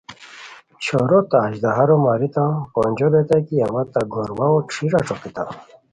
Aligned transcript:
چھورو 0.83 1.19
تہ 1.29 1.37
اژدھارو 1.47 1.97
ماریتام، 2.05 2.53
پونجو 2.73 3.07
ریتائے 3.13 3.41
کی 3.47 3.55
اوا 3.65 3.83
تہ 3.93 4.01
گور 4.11 4.29
واؤو 4.37 4.57
ݯھیرا 4.73 4.99
ݯوکیتام 5.07 5.51